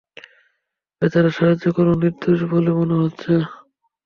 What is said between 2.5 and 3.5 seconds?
বলে মনে হচ্ছে।